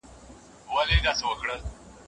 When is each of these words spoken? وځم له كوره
وځم 0.73 0.99
له 1.05 1.11
كوره 1.19 1.55